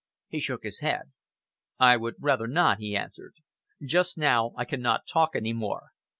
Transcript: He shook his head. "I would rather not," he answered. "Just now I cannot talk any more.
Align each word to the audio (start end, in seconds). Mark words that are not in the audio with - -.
He 0.29 0.39
shook 0.39 0.63
his 0.63 0.79
head. 0.79 1.11
"I 1.77 1.95
would 1.95 2.15
rather 2.17 2.47
not," 2.47 2.79
he 2.79 2.97
answered. 2.97 3.35
"Just 3.85 4.17
now 4.17 4.51
I 4.57 4.65
cannot 4.65 5.05
talk 5.05 5.35
any 5.35 5.53
more. 5.53 5.91